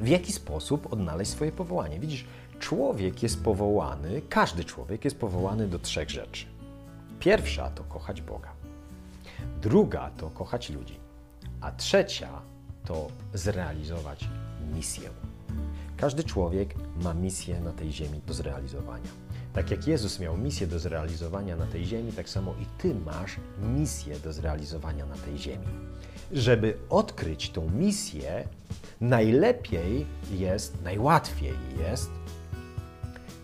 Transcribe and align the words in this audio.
w 0.00 0.08
jaki 0.08 0.32
sposób 0.32 0.92
odnaleźć 0.92 1.30
swoje 1.30 1.52
powołanie. 1.52 2.00
Widzisz, 2.00 2.24
człowiek 2.58 3.22
jest 3.22 3.42
powołany, 3.42 4.22
każdy 4.28 4.64
człowiek 4.64 5.04
jest 5.04 5.18
powołany 5.18 5.68
do 5.68 5.78
trzech 5.78 6.10
rzeczy. 6.10 6.46
Pierwsza 7.20 7.70
to 7.70 7.84
kochać 7.84 8.22
Boga, 8.22 8.52
druga 9.62 10.10
to 10.10 10.30
kochać 10.30 10.70
ludzi, 10.70 10.96
a 11.60 11.72
trzecia 11.72 12.28
to 12.84 13.08
zrealizować 13.34 14.28
misję. 14.74 15.10
Każdy 15.96 16.24
człowiek 16.24 16.74
ma 17.02 17.14
misję 17.14 17.60
na 17.60 17.72
tej 17.72 17.92
ziemi 17.92 18.20
do 18.26 18.34
zrealizowania. 18.34 19.10
Tak 19.52 19.70
jak 19.70 19.86
Jezus 19.86 20.20
miał 20.20 20.36
misję 20.36 20.66
do 20.66 20.78
zrealizowania 20.78 21.56
na 21.56 21.66
tej 21.66 21.84
ziemi, 21.84 22.12
tak 22.12 22.28
samo 22.28 22.54
i 22.62 22.66
Ty 22.78 22.94
masz 22.94 23.36
misję 23.62 24.20
do 24.20 24.32
zrealizowania 24.32 25.06
na 25.06 25.14
tej 25.16 25.38
ziemi. 25.38 25.66
Żeby 26.32 26.76
odkryć 26.90 27.50
tą 27.50 27.70
misję, 27.70 28.48
najlepiej 29.00 30.06
jest, 30.30 30.82
najłatwiej 30.82 31.54
jest 31.78 32.10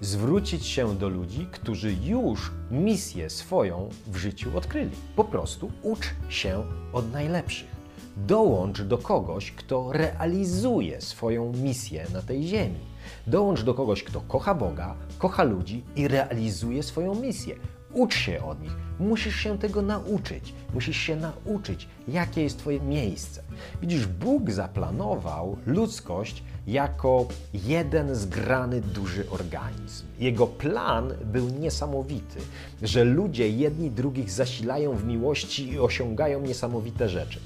zwrócić 0.00 0.66
się 0.66 0.94
do 0.94 1.08
ludzi, 1.08 1.46
którzy 1.52 1.92
już 1.92 2.52
misję 2.70 3.30
swoją 3.30 3.88
w 4.06 4.16
życiu 4.16 4.58
odkryli. 4.58 4.96
Po 5.16 5.24
prostu 5.24 5.70
ucz 5.82 6.14
się 6.28 6.64
od 6.92 7.12
najlepszych. 7.12 7.76
Dołącz 8.16 8.82
do 8.82 8.98
kogoś, 8.98 9.52
kto 9.52 9.92
realizuje 9.92 11.00
swoją 11.00 11.52
misję 11.52 12.06
na 12.12 12.22
tej 12.22 12.42
ziemi. 12.42 12.78
Dołącz 13.26 13.62
do 13.62 13.74
kogoś, 13.74 14.02
kto 14.02 14.20
kocha 14.20 14.54
Boga, 14.54 14.96
kocha 15.18 15.42
ludzi 15.42 15.84
i 15.96 16.08
realizuje 16.08 16.82
swoją 16.82 17.14
misję. 17.14 17.56
Ucz 17.96 18.14
się 18.14 18.44
od 18.44 18.62
nich. 18.62 18.72
Musisz 18.98 19.36
się 19.36 19.58
tego 19.58 19.82
nauczyć. 19.82 20.54
Musisz 20.74 20.96
się 20.96 21.16
nauczyć, 21.16 21.88
jakie 22.08 22.42
jest 22.42 22.58
Twoje 22.58 22.80
miejsce. 22.80 23.42
Widzisz, 23.80 24.06
Bóg 24.06 24.50
zaplanował 24.50 25.56
ludzkość 25.66 26.42
jako 26.66 27.26
jeden 27.54 28.14
zgrany 28.14 28.80
duży 28.80 29.30
organizm. 29.30 30.06
Jego 30.18 30.46
plan 30.46 31.12
był 31.24 31.48
niesamowity, 31.48 32.40
że 32.82 33.04
ludzie 33.04 33.50
jedni 33.50 33.90
drugich 33.90 34.30
zasilają 34.30 34.92
w 34.92 35.04
miłości 35.04 35.72
i 35.72 35.78
osiągają 35.78 36.40
niesamowite 36.40 37.08
rzeczy. 37.08 37.40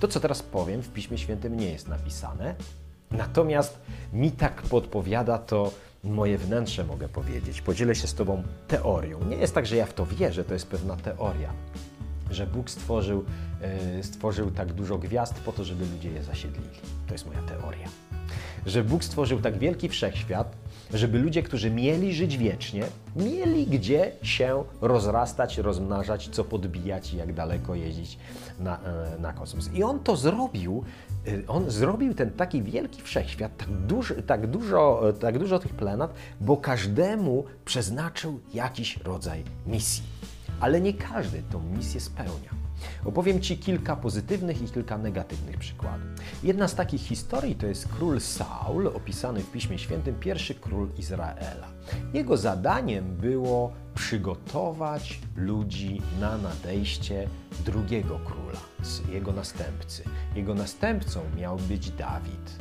To, 0.00 0.08
co 0.08 0.20
teraz 0.20 0.42
powiem, 0.42 0.82
w 0.82 0.88
Piśmie 0.88 1.18
Świętym 1.18 1.56
nie 1.56 1.70
jest 1.70 1.88
napisane, 1.88 2.54
natomiast 3.10 3.78
mi 4.12 4.32
tak 4.32 4.62
podpowiada 4.62 5.38
to 5.38 5.70
moje 6.04 6.38
wnętrze, 6.38 6.84
mogę 6.84 7.08
powiedzieć. 7.08 7.62
Podzielę 7.62 7.94
się 7.94 8.06
z 8.06 8.14
Tobą 8.14 8.42
teorią. 8.68 9.24
Nie 9.24 9.36
jest 9.36 9.54
tak, 9.54 9.66
że 9.66 9.76
ja 9.76 9.86
w 9.86 9.94
to 9.94 10.06
wierzę, 10.06 10.44
to 10.44 10.54
jest 10.54 10.66
pewna 10.66 10.96
teoria, 10.96 11.52
że 12.30 12.46
Bóg 12.46 12.70
stworzył, 12.70 13.24
yy, 13.96 14.02
stworzył 14.02 14.50
tak 14.50 14.72
dużo 14.72 14.98
gwiazd 14.98 15.34
po 15.34 15.52
to, 15.52 15.64
żeby 15.64 15.86
ludzie 15.94 16.10
je 16.10 16.22
zasiedlili. 16.22 16.78
To 17.06 17.14
jest 17.14 17.26
moja 17.26 17.42
teoria. 17.42 17.88
Że 18.66 18.84
Bóg 18.84 19.04
stworzył 19.04 19.40
tak 19.40 19.58
wielki 19.58 19.88
wszechświat, 19.88 20.56
żeby 20.94 21.18
ludzie, 21.18 21.42
którzy 21.42 21.70
mieli 21.70 22.14
żyć 22.14 22.36
wiecznie, 22.38 22.84
mieli 23.16 23.66
gdzie 23.66 24.12
się 24.22 24.64
rozrastać, 24.80 25.58
rozmnażać, 25.58 26.28
co 26.28 26.44
podbijać 26.44 27.12
i 27.12 27.16
jak 27.16 27.32
daleko 27.32 27.74
jeździć 27.74 28.18
na, 28.60 28.78
e, 28.78 29.18
na 29.18 29.32
kosmos. 29.32 29.70
I 29.74 29.82
on 29.82 30.00
to 30.00 30.16
zrobił, 30.16 30.84
e, 31.26 31.46
on 31.48 31.70
zrobił 31.70 32.14
ten 32.14 32.30
taki 32.30 32.62
wielki 32.62 33.02
wszechświat, 33.02 33.56
tak, 33.56 33.68
duży, 33.68 34.22
tak, 34.22 34.46
dużo, 34.46 35.02
tak 35.20 35.38
dużo 35.38 35.58
tych 35.58 35.74
planet, 35.74 36.10
bo 36.40 36.56
każdemu 36.56 37.44
przeznaczył 37.64 38.40
jakiś 38.54 38.96
rodzaj 38.96 39.44
misji. 39.66 40.02
Ale 40.60 40.80
nie 40.80 40.94
każdy 40.94 41.42
tą 41.42 41.62
misję 41.62 42.00
spełnia. 42.00 42.50
Opowiem 43.04 43.40
Ci 43.40 43.58
kilka 43.58 43.96
pozytywnych 43.96 44.62
i 44.62 44.68
kilka 44.68 44.98
negatywnych 44.98 45.58
przykładów. 45.58 46.06
Jedna 46.42 46.68
z 46.68 46.74
takich 46.74 47.00
historii 47.00 47.54
to 47.54 47.66
jest 47.66 47.88
król 47.88 48.20
Saul, 48.20 48.86
opisany 48.86 49.40
w 49.40 49.50
Piśmie 49.50 49.78
Świętym, 49.78 50.14
pierwszy 50.20 50.54
król 50.54 50.88
Izraela. 50.98 51.68
Jego 52.14 52.36
zadaniem 52.36 53.16
było 53.16 53.72
przygotować 53.94 55.20
ludzi 55.36 56.02
na 56.20 56.38
nadejście 56.38 57.28
drugiego 57.64 58.18
króla, 58.24 58.60
jego 59.12 59.32
następcy. 59.32 60.04
Jego 60.36 60.54
następcą 60.54 61.20
miał 61.36 61.56
być 61.56 61.90
Dawid. 61.90 62.58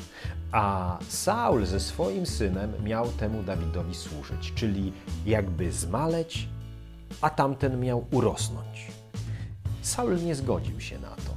A 0.52 0.98
Saul 1.08 1.66
ze 1.66 1.80
swoim 1.80 2.26
synem 2.26 2.74
miał 2.84 3.08
temu 3.08 3.44
Dawidowi 3.44 3.96
służyć, 3.96 4.54
czyli 4.56 4.94
jakby 5.26 5.72
zmaleć, 5.72 6.48
a 7.22 7.30
tamten 7.30 7.80
miał 7.80 8.06
urosnąć. 8.12 9.03
Saul 9.84 10.24
nie 10.24 10.36
zgodził 10.36 10.80
się 10.82 11.00
na 11.00 11.10
to. 11.10 11.34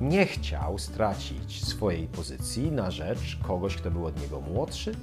Nie 0.00 0.26
chciał 0.26 0.78
stracić 0.78 1.64
swojej 1.64 2.06
pozycji 2.06 2.72
na 2.72 2.90
rzecz 2.90 3.38
kogoś, 3.42 3.76
kto 3.76 3.90
był 3.90 4.06
od 4.06 4.20
niego 4.20 4.40
młodszy 4.40 4.94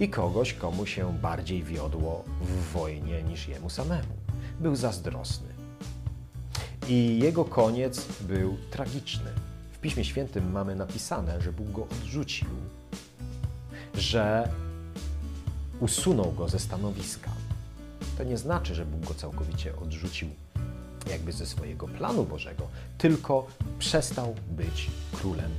i 0.00 0.08
kogoś, 0.08 0.52
komu 0.54 0.86
się 0.86 1.18
bardziej 1.18 1.62
wiodło 1.62 2.24
w 2.40 2.72
wojnie 2.72 3.22
niż 3.22 3.48
jemu 3.48 3.70
samemu. 3.70 4.14
Był 4.60 4.76
zazdrosny. 4.76 5.48
I 6.88 7.18
jego 7.18 7.44
koniec 7.44 8.06
był 8.20 8.56
tragiczny. 8.70 9.30
W 9.72 9.78
Piśmie 9.78 10.04
Świętym 10.04 10.52
mamy 10.52 10.76
napisane, 10.76 11.40
że 11.40 11.52
Bóg 11.52 11.70
go 11.70 11.82
odrzucił, 11.84 12.48
że 13.94 14.48
usunął 15.80 16.32
go 16.32 16.48
ze 16.48 16.58
stanowiska. 16.58 17.30
To 18.18 18.24
nie 18.24 18.38
znaczy, 18.38 18.74
że 18.74 18.86
Bóg 18.86 19.08
go 19.08 19.14
całkowicie 19.14 19.76
odrzucił 19.76 20.28
jakby 21.10 21.32
ze 21.32 21.46
swojego 21.46 21.88
planu 21.88 22.24
Bożego, 22.24 22.68
tylko 22.98 23.46
przestał 23.78 24.34
być 24.50 24.90
królem 25.12 25.50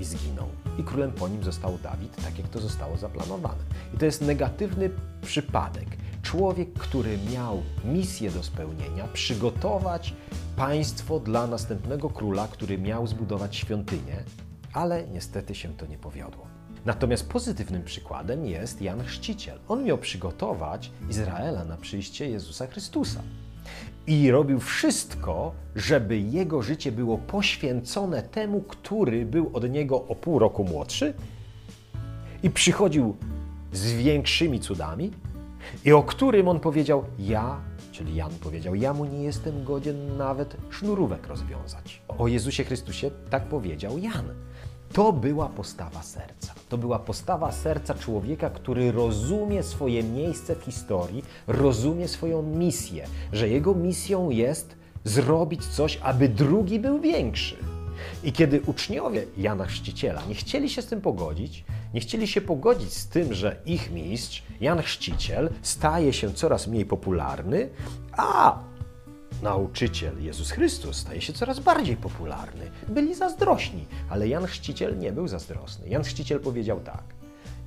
i 0.00 0.04
zginął. 0.04 0.48
I 0.78 0.84
królem 0.84 1.12
po 1.12 1.28
nim 1.28 1.44
został 1.44 1.78
Dawid, 1.78 2.16
tak 2.24 2.38
jak 2.38 2.48
to 2.48 2.60
zostało 2.60 2.96
zaplanowane. 2.96 3.64
I 3.94 3.98
to 3.98 4.04
jest 4.04 4.20
negatywny 4.20 4.90
przypadek. 5.22 5.86
Człowiek, 6.22 6.72
który 6.72 7.18
miał 7.32 7.62
misję 7.84 8.30
do 8.30 8.42
spełnienia, 8.42 9.08
przygotować 9.12 10.14
państwo 10.56 11.20
dla 11.20 11.46
następnego 11.46 12.10
króla, 12.10 12.48
który 12.48 12.78
miał 12.78 13.06
zbudować 13.06 13.56
świątynię, 13.56 14.24
ale 14.72 15.06
niestety 15.06 15.54
się 15.54 15.76
to 15.76 15.86
nie 15.86 15.98
powiodło. 15.98 16.46
Natomiast 16.84 17.28
pozytywnym 17.28 17.84
przykładem 17.84 18.46
jest 18.46 18.82
Jan 18.82 19.04
Chrzciciel. 19.04 19.58
On 19.68 19.84
miał 19.84 19.98
przygotować 19.98 20.90
Izraela 21.10 21.64
na 21.64 21.76
przyjście 21.76 22.30
Jezusa 22.30 22.66
Chrystusa 22.66 23.22
i 24.06 24.30
robił 24.30 24.60
wszystko, 24.60 25.52
żeby 25.76 26.18
jego 26.18 26.62
życie 26.62 26.92
było 26.92 27.18
poświęcone 27.18 28.22
temu, 28.22 28.60
który 28.60 29.26
był 29.26 29.50
od 29.52 29.70
niego 29.70 30.04
o 30.04 30.14
pół 30.14 30.38
roku 30.38 30.64
młodszy 30.64 31.14
i 32.42 32.50
przychodził 32.50 33.16
z 33.72 33.92
większymi 33.92 34.60
cudami, 34.60 35.10
i 35.84 35.92
o 35.92 36.02
którym 36.02 36.48
on 36.48 36.60
powiedział: 36.60 37.04
Ja, 37.18 37.60
czyli 37.92 38.14
Jan 38.14 38.30
powiedział: 38.30 38.74
Ja 38.74 38.94
mu 38.94 39.04
nie 39.04 39.22
jestem 39.22 39.64
godzien 39.64 40.16
nawet 40.16 40.56
sznurówek 40.70 41.26
rozwiązać. 41.26 42.02
O 42.18 42.28
Jezusie 42.28 42.64
Chrystusie 42.64 43.10
tak 43.30 43.44
powiedział 43.44 43.98
Jan. 43.98 44.24
To 44.92 45.12
była 45.12 45.48
postawa 45.48 46.02
serca. 46.02 46.54
To 46.68 46.78
była 46.78 46.98
postawa 46.98 47.52
serca 47.52 47.94
człowieka, 47.94 48.50
który 48.50 48.92
rozumie 48.92 49.62
swoje 49.62 50.02
miejsce 50.02 50.56
w 50.56 50.62
historii, 50.62 51.24
rozumie 51.46 52.08
swoją 52.08 52.42
misję, 52.42 53.06
że 53.32 53.48
jego 53.48 53.74
misją 53.74 54.30
jest 54.30 54.76
zrobić 55.04 55.66
coś, 55.66 55.98
aby 56.02 56.28
drugi 56.28 56.78
był 56.78 57.00
większy. 57.00 57.56
I 58.24 58.32
kiedy 58.32 58.60
uczniowie 58.60 59.24
Jana 59.36 59.66
Chrzciciela 59.66 60.22
nie 60.28 60.34
chcieli 60.34 60.70
się 60.70 60.82
z 60.82 60.86
tym 60.86 61.00
pogodzić, 61.00 61.64
nie 61.94 62.00
chcieli 62.00 62.26
się 62.26 62.40
pogodzić 62.40 62.92
z 62.92 63.08
tym, 63.08 63.34
że 63.34 63.56
ich 63.66 63.90
mistrz, 63.90 64.42
Jan 64.60 64.82
Chrzciciel, 64.82 65.50
staje 65.62 66.12
się 66.12 66.32
coraz 66.34 66.66
mniej 66.66 66.86
popularny, 66.86 67.68
a 68.12 68.58
nauczyciel 69.42 70.22
Jezus 70.24 70.50
Chrystus 70.50 70.96
staje 70.96 71.20
się 71.20 71.32
coraz 71.32 71.60
bardziej 71.60 71.96
popularny. 71.96 72.70
Byli 72.88 73.14
zazdrośni, 73.14 73.86
ale 74.08 74.28
Jan 74.28 74.46
Chrzciciel 74.46 74.98
nie 74.98 75.12
był 75.12 75.28
zazdrosny. 75.28 75.88
Jan 75.88 76.02
Chrzciciel 76.02 76.40
powiedział 76.40 76.80
tak: 76.80 77.04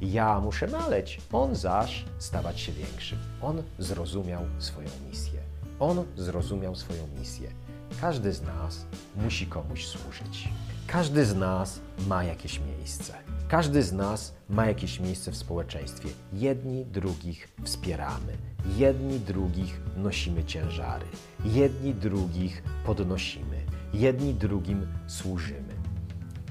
Ja 0.02 0.40
muszę 0.40 0.68
maleć, 0.68 1.22
on 1.32 1.56
zaś 1.56 2.06
stawać 2.18 2.60
się 2.60 2.72
większy. 2.72 3.18
On 3.42 3.64
zrozumiał 3.80 4.46
swoją 4.60 4.90
misję. 5.10 5.40
On 5.80 6.04
zrozumiał 6.18 6.76
swoją 6.76 7.08
misję. 7.20 7.50
Każdy 8.02 8.34
z 8.34 8.42
nas 8.42 8.86
musi 9.16 9.48
komuś 9.48 9.86
służyć. 9.88 10.50
Każdy 10.88 11.26
z 11.26 11.36
nas 11.36 11.80
ma 12.08 12.24
jakieś 12.24 12.60
miejsce. 12.60 13.14
Każdy 13.50 13.84
z 13.84 13.94
nas 13.94 14.34
ma 14.50 14.66
jakieś 14.66 15.00
miejsce 15.00 15.32
w 15.32 15.38
społeczeństwie. 15.38 16.10
Jedni 16.34 16.86
drugich 16.86 17.48
wspieramy, 17.64 18.38
jedni 18.78 19.20
drugich 19.20 19.82
nosimy 19.98 20.44
ciężary, 20.44 21.06
jedni 21.46 21.94
drugich 21.94 22.64
podnosimy, 22.86 23.64
jedni 23.94 24.34
drugim 24.34 24.88
służymy. 25.08 25.74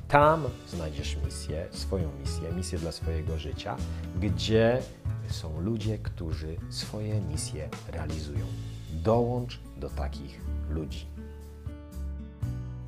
Tam 0.08 0.44
znajdziesz 0.68 1.16
misję, 1.24 1.66
swoją 1.70 2.10
misję, 2.20 2.52
misję 2.52 2.78
dla 2.78 2.92
swojego 2.92 3.38
życia, 3.38 3.76
gdzie 4.20 4.82
są 5.30 5.60
ludzie, 5.60 5.98
którzy 5.98 6.56
swoje 6.70 7.20
misje 7.20 7.68
realizują. 7.92 8.46
Dołącz 8.92 9.60
do 9.76 9.90
takich 9.90 10.40
ludzi. 10.70 11.06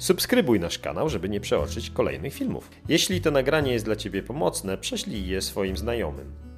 Subskrybuj 0.01 0.61
nasz 0.61 0.79
kanał, 0.79 1.09
żeby 1.09 1.29
nie 1.29 1.41
przeoczyć 1.41 1.91
kolejnych 1.91 2.35
filmów. 2.35 2.71
Jeśli 2.89 3.21
to 3.21 3.31
nagranie 3.31 3.73
jest 3.73 3.85
dla 3.85 3.97
Ciebie 3.97 4.23
pomocne, 4.23 4.79
prześlij 4.79 5.27
je 5.27 5.43
swoim 5.43 5.77
znajomym. 5.77 6.50